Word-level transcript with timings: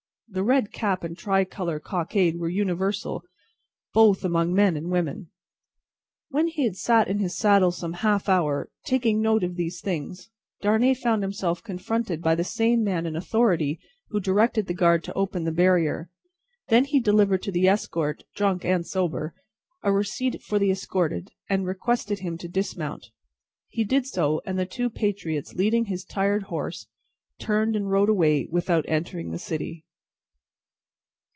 The 0.33 0.43
red 0.45 0.71
cap 0.71 1.03
and 1.03 1.17
tri 1.17 1.43
colour 1.43 1.77
cockade 1.81 2.39
were 2.39 2.47
universal, 2.47 3.21
both 3.93 4.23
among 4.23 4.53
men 4.53 4.77
and 4.77 4.89
women. 4.89 5.29
When 6.29 6.47
he 6.47 6.63
had 6.63 6.77
sat 6.77 7.09
in 7.09 7.19
his 7.19 7.35
saddle 7.35 7.73
some 7.73 7.91
half 7.99 8.29
hour, 8.29 8.69
taking 8.85 9.19
note 9.21 9.43
of 9.43 9.57
these 9.57 9.81
things, 9.81 10.29
Darnay 10.61 10.93
found 10.93 11.21
himself 11.21 11.61
confronted 11.61 12.21
by 12.21 12.35
the 12.35 12.45
same 12.45 12.81
man 12.81 13.05
in 13.05 13.17
authority, 13.17 13.81
who 14.11 14.21
directed 14.21 14.67
the 14.67 14.73
guard 14.73 15.03
to 15.03 15.13
open 15.15 15.43
the 15.43 15.51
barrier. 15.51 16.09
Then 16.69 16.85
he 16.85 17.01
delivered 17.01 17.43
to 17.43 17.51
the 17.51 17.67
escort, 17.67 18.23
drunk 18.33 18.63
and 18.63 18.87
sober, 18.87 19.33
a 19.83 19.91
receipt 19.91 20.41
for 20.41 20.57
the 20.57 20.71
escorted, 20.71 21.31
and 21.49 21.67
requested 21.67 22.19
him 22.19 22.37
to 22.37 22.47
dismount. 22.47 23.07
He 23.67 23.83
did 23.83 24.07
so, 24.07 24.41
and 24.45 24.57
the 24.57 24.65
two 24.65 24.89
patriots, 24.89 25.55
leading 25.55 25.87
his 25.87 26.05
tired 26.05 26.43
horse, 26.43 26.87
turned 27.37 27.75
and 27.75 27.91
rode 27.91 28.07
away 28.07 28.47
without 28.49 28.85
entering 28.87 29.31
the 29.31 29.37
city. 29.37 29.83